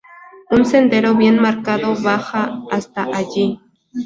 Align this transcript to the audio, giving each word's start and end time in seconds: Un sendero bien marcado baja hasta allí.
Un 0.49 0.65
sendero 0.65 1.13
bien 1.13 1.39
marcado 1.39 1.93
baja 2.01 2.59
hasta 2.71 3.03
allí. 3.03 3.61